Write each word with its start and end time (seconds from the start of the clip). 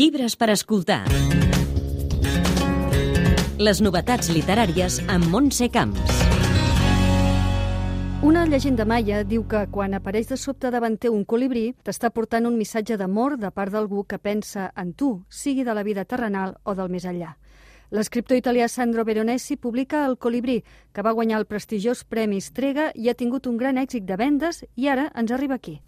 Llibres 0.00 0.32
per 0.40 0.46
escoltar. 0.48 1.02
Les 3.60 3.82
novetats 3.84 4.30
literàries 4.32 4.94
amb 5.12 5.26
Montse 5.28 5.68
Camps. 5.68 6.22
Una 8.24 8.46
llegenda 8.48 8.86
maia 8.88 9.18
diu 9.28 9.44
que 9.50 9.66
quan 9.68 9.98
apareix 9.98 10.30
de 10.32 10.38
sobte 10.40 10.70
davant 10.72 10.96
teu 10.96 11.12
un 11.12 11.26
colibrí, 11.28 11.66
t'està 11.84 12.08
portant 12.16 12.48
un 12.48 12.56
missatge 12.56 12.96
d'amor 12.96 13.36
de 13.44 13.52
part 13.52 13.76
d'algú 13.76 14.06
que 14.08 14.16
pensa 14.16 14.70
en 14.72 14.94
tu, 14.96 15.10
sigui 15.28 15.68
de 15.68 15.76
la 15.76 15.84
vida 15.84 16.06
terrenal 16.08 16.56
o 16.64 16.72
del 16.78 16.88
més 16.88 17.04
enllà. 17.04 17.34
L'escriptor 17.92 18.40
italià 18.40 18.72
Sandro 18.72 19.04
Veronesi 19.04 19.60
publica 19.60 20.06
El 20.06 20.16
colibrí, 20.16 20.62
que 20.94 21.04
va 21.04 21.12
guanyar 21.12 21.42
el 21.42 21.50
prestigiós 21.50 22.06
Premi 22.08 22.40
Strega 22.40 22.88
i 22.94 23.12
ha 23.12 23.18
tingut 23.20 23.52
un 23.52 23.60
gran 23.60 23.76
èxit 23.76 24.08
de 24.08 24.16
vendes 24.16 24.64
i 24.76 24.88
ara 24.88 25.10
ens 25.12 25.28
arriba 25.28 25.60
aquí. 25.60 25.82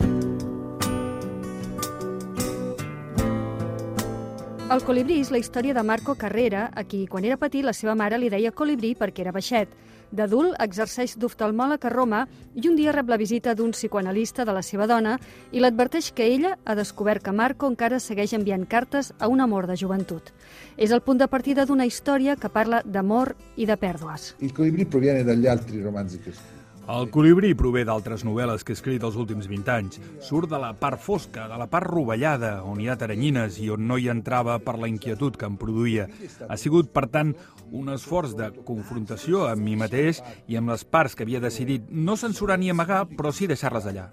El 4.71 4.81
colibrí 4.87 5.19
és 5.21 5.29
la 5.35 5.41
història 5.43 5.75
de 5.75 5.83
Marco 5.85 6.15
Carrera, 6.17 6.69
a 6.73 6.85
qui, 6.87 7.03
quan 7.11 7.27
era 7.27 7.37
petit, 7.37 7.65
la 7.67 7.75
seva 7.77 7.97
mare 7.99 8.17
li 8.17 8.31
deia 8.33 8.53
colibrí 8.57 8.95
perquè 8.97 9.25
era 9.25 9.33
baixet. 9.35 9.73
D'adult, 10.13 10.55
exerceix 10.61 11.17
d'oftalmòleg 11.19 11.85
a 11.85 11.91
Roma 11.93 12.23
i 12.55 12.69
un 12.69 12.77
dia 12.77 12.93
rep 12.93 13.09
la 13.09 13.19
visita 13.21 13.55
d'un 13.57 13.73
psicoanalista 13.73 14.47
de 14.49 14.55
la 14.55 14.63
seva 14.63 14.87
dona 14.87 15.19
i 15.53 15.61
l'adverteix 15.61 16.13
que 16.13 16.29
ella 16.29 16.55
ha 16.65 16.77
descobert 16.79 17.25
que 17.25 17.33
Marco 17.33 17.69
encara 17.69 18.01
segueix 18.01 18.33
enviant 18.39 18.65
cartes 18.69 19.13
a 19.19 19.29
un 19.29 19.41
amor 19.41 19.67
de 19.67 19.77
joventut. 19.77 20.33
És 20.77 20.93
el 20.93 21.03
punt 21.03 21.21
de 21.21 21.29
partida 21.29 21.67
d'una 21.67 21.89
història 21.89 22.37
que 22.37 22.53
parla 22.53 22.83
d'amor 22.85 23.35
i 23.57 23.69
de 23.69 23.77
pèrdues. 23.77 24.35
Il 24.41 24.53
colibrì 24.53 24.87
proviene 24.87 25.25
dagli 25.25 25.47
altri 25.47 25.83
romanzi 25.83 26.21
scritto. 26.23 26.62
El 26.91 27.13
colibrí 27.15 27.53
prové 27.55 27.85
d'altres 27.87 28.25
novel·les 28.27 28.65
que 28.67 28.73
he 28.75 28.77
escrit 28.77 29.05
els 29.07 29.15
últims 29.15 29.47
20 29.47 29.71
anys. 29.71 30.01
Surt 30.27 30.51
de 30.51 30.59
la 30.59 30.73
part 30.75 30.99
fosca, 30.99 31.45
de 31.47 31.59
la 31.61 31.69
part 31.71 31.87
rovellada, 31.87 32.57
on 32.67 32.81
hi 32.83 32.89
ha 32.91 32.97
taranyines 32.99 33.61
i 33.63 33.69
on 33.71 33.87
no 33.87 34.01
hi 34.01 34.09
entrava 34.11 34.59
per 34.59 34.75
la 34.83 34.91
inquietud 34.91 35.39
que 35.39 35.47
em 35.47 35.55
produïa. 35.61 36.09
Ha 36.49 36.59
sigut, 36.59 36.91
per 36.91 37.07
tant, 37.15 37.37
un 37.71 37.93
esforç 37.95 38.35
de 38.35 38.51
confrontació 38.67 39.47
amb 39.47 39.63
mi 39.63 39.77
mateix 39.79 40.25
i 40.51 40.59
amb 40.59 40.75
les 40.75 40.83
parts 40.83 41.15
que 41.15 41.23
havia 41.23 41.41
decidit 41.41 41.87
no 41.89 42.19
censurar 42.19 42.59
ni 42.59 42.75
amagar, 42.75 43.05
però 43.07 43.31
sí 43.31 43.47
deixar-les 43.47 43.87
allà. 43.87 44.11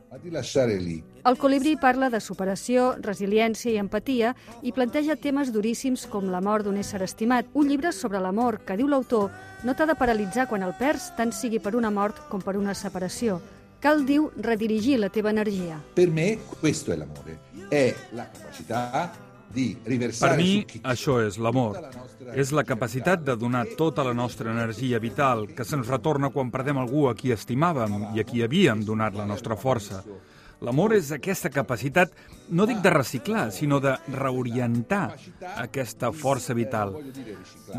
El 1.30 1.38
colibrí 1.42 1.76
parla 1.76 2.08
de 2.14 2.22
superació, 2.23 2.94
resiliència 3.02 3.73
i 3.73 3.81
empatia 3.81 4.36
i 4.64 4.72
planteja 4.72 5.17
temes 5.20 5.52
duríssims 5.52 6.06
com 6.08 6.30
la 6.31 6.39
mort 6.39 6.70
d'un 6.70 6.78
ésser 6.80 7.02
estimat. 7.04 7.50
Un 7.54 7.67
llibre 7.67 7.92
sobre 7.92 8.22
l'amor 8.23 8.61
que, 8.64 8.78
diu 8.80 8.88
l'autor, 8.88 9.33
no 9.67 9.76
t'ha 9.76 9.89
de 9.89 9.98
paralitzar 10.00 10.48
quan 10.48 10.64
el 10.64 10.72
perds, 10.80 11.09
tant 11.17 11.33
sigui 11.36 11.59
per 11.59 11.76
una 11.76 11.92
mort 11.92 12.22
com 12.31 12.39
per 12.39 12.56
una 12.60 12.76
separació. 12.76 13.40
Cal, 13.80 14.04
diu, 14.04 14.28
redirigir 14.44 15.00
la 15.00 15.10
teva 15.10 15.32
energia. 15.32 15.80
Per 15.96 16.10
me 16.12 16.38
questo 16.60 16.92
è 16.92 16.98
l'amore. 17.00 17.40
È 17.70 17.96
la 18.12 18.28
capacità 18.28 19.12
di 19.50 19.78
Per 19.82 19.92
riversare 19.92 20.36
mi, 20.36 20.60
su 20.60 20.66
chi 20.66 20.80
això 20.84 21.20
és 21.26 21.38
l'amor. 21.42 21.80
És 22.36 22.52
la 22.54 22.64
capacitat 22.68 23.24
de 23.26 23.36
donar 23.40 23.66
tota 23.78 24.04
la 24.06 24.14
nostra 24.14 24.52
energia 24.52 25.00
vital, 25.00 25.48
que 25.56 25.66
se'ns 25.66 25.90
retorna 25.90 26.30
quan 26.30 26.52
perdem 26.54 26.78
algú 26.78 27.08
a 27.10 27.16
qui 27.18 27.32
estimàvem 27.34 28.12
i 28.14 28.22
a 28.22 28.28
qui 28.28 28.44
havíem 28.46 28.84
donat 28.86 29.16
la 29.18 29.26
nostra 29.26 29.58
força. 29.58 30.04
L'amor 30.60 30.92
és 30.98 31.12
aquesta 31.16 31.48
capacitat, 31.50 32.12
no 32.52 32.66
dic 32.68 32.82
de 32.84 32.92
reciclar, 32.92 33.46
sinó 33.56 33.80
de 33.80 33.94
reorientar 34.12 35.14
aquesta 35.56 36.12
força 36.12 36.54
vital, 36.54 36.98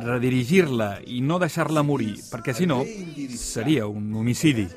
redirigir-la 0.01 0.95
i 1.05 1.21
no 1.21 1.37
deixar-la 1.43 1.85
morir, 1.85 2.15
perquè 2.31 2.57
si 2.57 2.69
no, 2.71 2.81
seria 3.37 3.87
un 3.87 4.15
homicidi. 4.15 4.69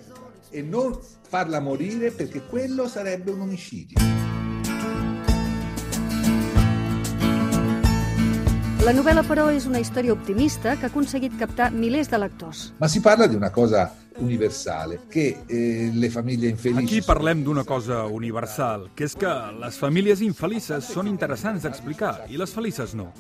e 0.54 0.62
non 0.62 0.96
farla 1.28 1.60
morire 1.60 2.12
perché 2.12 2.44
quello 2.44 2.88
sarebbe 2.88 3.32
un 3.32 3.42
omicidio. 3.42 3.98
La 8.84 8.92
novel·la, 8.92 9.24
però, 9.24 9.48
és 9.50 9.66
una 9.66 9.80
història 9.80 10.14
optimista 10.14 10.76
que 10.76 10.86
ha 10.86 10.92
aconseguit 10.92 11.34
captar 11.40 11.72
milers 11.72 12.12
de 12.12 12.20
lectors. 12.20 12.74
Ma 12.78 12.90
si 12.92 13.00
parla 13.02 13.26
di 13.26 13.36
una 13.40 13.50
cosa 13.50 13.88
universale, 14.18 15.02
che 15.10 15.44
eh, 15.46 15.90
le 15.94 16.10
famiglie 16.10 16.50
infelici... 16.50 16.84
Aquí 16.84 17.02
parlem 17.02 17.44
d'una 17.44 17.64
cosa 17.64 18.04
universal, 18.06 18.90
que 18.96 19.08
és 19.08 19.16
que 19.18 19.32
les 19.60 19.78
famílies 19.80 20.22
infelices 20.26 20.90
són 20.94 21.10
interessants 21.12 21.66
d'explicar 21.66 22.26
i 22.30 22.40
les 22.40 22.54
felices 22.54 22.94
no. 22.98 23.12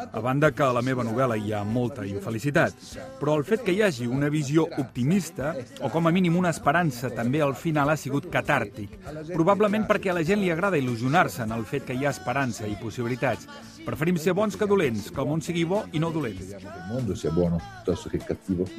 A 0.00 0.20
banda 0.20 0.52
que 0.52 0.62
a 0.62 0.72
la 0.72 0.82
meva 0.86 1.04
novel·la 1.04 1.36
hi 1.36 1.52
ha 1.52 1.62
molta 1.66 2.04
infelicitat, 2.06 2.76
però 3.20 3.34
el 3.38 3.44
fet 3.44 3.64
que 3.66 3.74
hi 3.74 3.82
hagi 3.82 4.06
una 4.06 4.30
visió 4.32 4.66
optimista, 4.78 5.54
o 5.82 5.90
com 5.90 6.06
a 6.06 6.12
mínim 6.14 6.36
una 6.38 6.52
esperança, 6.54 7.10
també 7.10 7.42
al 7.42 7.56
final 7.58 7.90
ha 7.90 7.98
sigut 7.98 8.30
catàrtic. 8.32 8.96
Probablement 9.32 9.88
perquè 9.90 10.12
a 10.12 10.16
la 10.16 10.24
gent 10.26 10.40
li 10.42 10.50
agrada 10.50 10.78
il·lusionar-se 10.80 11.42
en 11.44 11.52
el 11.56 11.66
fet 11.66 11.88
que 11.88 11.96
hi 11.98 12.06
ha 12.06 12.14
esperança 12.14 12.68
i 12.70 12.78
possibilitats. 12.80 13.48
Preferim 13.84 14.18
ser 14.20 14.34
bons 14.36 14.56
que 14.60 14.68
dolents, 14.68 15.08
que 15.10 15.22
el 15.22 15.28
món 15.28 15.40
sigui 15.42 15.64
bo 15.64 15.82
i 15.96 16.00
no 16.02 16.10
dolent. 16.12 16.38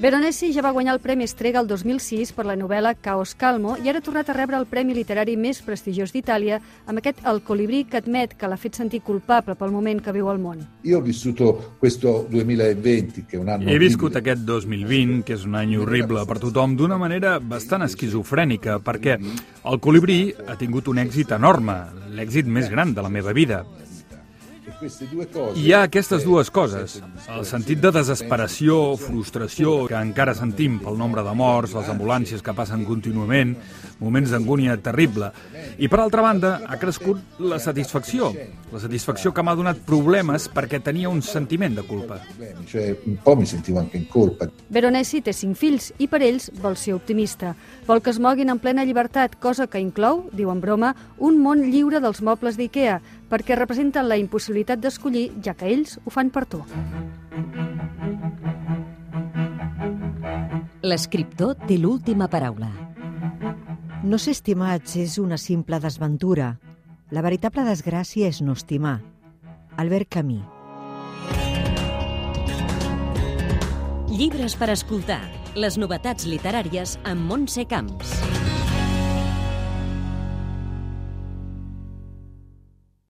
Veronesi 0.01 0.51
ja 0.53 0.61
va 0.61 0.73
guanyar 0.75 0.95
el 0.95 1.01
Premi 1.03 1.27
Strega 1.27 1.60
el 1.61 1.67
2006 1.69 2.31
per 2.33 2.45
la 2.47 2.55
novel·la 2.57 2.95
Caos 3.05 3.35
Calmo 3.37 3.75
i 3.83 3.89
ara 3.89 4.01
ha 4.01 4.05
tornat 4.05 4.29
a 4.31 4.35
rebre 4.35 4.57
el 4.57 4.65
premi 4.69 4.95
literari 4.97 5.35
més 5.37 5.59
prestigiós 5.61 6.13
d'Itàlia 6.15 6.57
amb 6.89 7.01
aquest 7.01 7.21
El 7.29 7.43
colibrí 7.45 7.83
que 7.85 7.99
admet 8.01 8.33
que 8.37 8.49
l'ha 8.49 8.57
fet 8.57 8.79
sentir 8.79 9.03
culpable 9.05 9.55
pel 9.59 9.73
moment 9.73 10.01
que 10.01 10.13
viu 10.15 10.29
al 10.31 10.41
món. 10.41 10.63
Io 10.83 10.97
ho 10.97 11.03
vissuto 11.05 11.77
questo 11.79 12.25
2020, 12.31 13.25
che 13.27 13.37
è 13.37 13.39
un 13.39 13.49
anno 13.49 13.69
He 13.69 13.77
viscut 13.77 14.17
aquest 14.17 14.41
2020, 14.47 15.21
que 15.27 15.37
és 15.37 15.45
un 15.45 15.55
any 15.55 15.75
horrible 15.77 16.25
per 16.25 16.39
tothom, 16.41 16.75
d'una 16.75 16.97
manera 16.97 17.37
bastant 17.39 17.85
esquizofrènica, 17.85 18.79
perquè 18.81 19.19
el 19.19 19.79
colibrí 19.79 20.33
ha 20.47 20.57
tingut 20.57 20.89
un 20.89 20.97
èxit 21.03 21.35
enorme, 21.37 21.77
l'èxit 22.09 22.49
més 22.49 22.69
gran 22.73 22.95
de 22.97 23.05
la 23.05 23.13
meva 23.13 23.37
vida. 23.37 23.63
Hi 24.61 25.71
ha 25.73 25.79
aquestes 25.87 26.21
dues 26.21 26.51
coses, 26.53 26.99
el 27.33 27.45
sentit 27.49 27.79
de 27.81 27.89
desesperació, 27.95 28.93
frustració 29.01 29.87
que 29.89 29.97
encara 29.97 30.35
sentim 30.37 30.75
pel 30.83 30.99
nombre 30.99 31.23
de 31.25 31.33
morts, 31.37 31.73
les 31.73 31.87
ambulàncies 31.89 32.43
que 32.45 32.53
passen 32.53 32.83
contínuament, 32.85 33.55
moments 34.01 34.29
d'angúnia 34.29 34.75
terrible. 34.77 35.31
I 35.81 35.89
per 35.89 36.01
altra 36.03 36.21
banda, 36.21 36.51
ha 36.67 36.77
crescut 36.77 37.41
la 37.41 37.57
satisfacció, 37.61 38.29
la 38.71 38.81
satisfacció 38.83 39.31
que 39.33 39.41
m'ha 39.41 39.55
donat 39.57 39.81
problemes 39.87 40.45
perquè 40.53 40.81
tenia 40.85 41.09
un 41.09 41.23
sentiment 41.25 41.79
de 41.79 41.85
culpa. 41.87 42.19
Cioè, 42.69 42.91
un 43.09 43.17
po' 43.23 43.35
mi 43.39 43.49
sentivo 43.49 43.81
anche 43.81 43.97
in 43.97 44.05
colpa. 44.13 44.49
Veronesi 44.69 45.23
té 45.25 45.33
cinc 45.33 45.57
fills 45.57 45.89
i 45.97 46.09
per 46.11 46.21
ells 46.21 46.51
vol 46.61 46.77
ser 46.77 46.93
optimista. 46.93 47.55
Vol 47.87 48.03
que 48.05 48.13
es 48.13 48.21
moguin 48.21 48.53
en 48.53 48.61
plena 48.61 48.85
llibertat, 48.85 49.39
cosa 49.41 49.65
que 49.65 49.81
inclou, 49.81 50.27
diu 50.37 50.53
en 50.53 50.61
broma, 50.61 50.93
un 51.17 51.41
món 51.41 51.65
lliure 51.73 52.01
dels 52.03 52.21
mobles 52.21 52.61
d'IKEA, 52.61 52.99
perquè 53.31 53.55
representen 53.55 54.09
la 54.09 54.19
impossibilitat 54.19 54.81
d'escollir, 54.83 55.29
ja 55.43 55.55
que 55.55 55.71
ells 55.71 55.97
ho 56.03 56.11
fan 56.11 56.29
per 56.29 56.45
tu. 56.51 56.59
L'escriptor 60.81 61.55
té 61.67 61.77
l'última 61.79 62.27
paraula. 62.27 62.71
No 64.03 64.17
ser 64.17 64.33
estimats 64.35 64.97
és 64.97 65.19
una 65.21 65.37
simple 65.37 65.79
desventura. 65.79 66.55
La 67.11 67.21
veritable 67.21 67.63
desgràcia 67.67 68.27
és 68.27 68.41
no 68.41 68.57
estimar. 68.57 68.97
Albert 69.77 70.09
Camus. 70.17 70.59
Llibres 74.11 74.57
per 74.59 74.71
escoltar. 74.73 75.21
Les 75.55 75.77
novetats 75.79 76.27
literàries 76.27 76.97
amb 77.07 77.29
Montse 77.29 77.63
Camps. 77.69 78.17